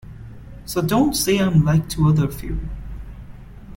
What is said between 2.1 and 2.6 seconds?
few.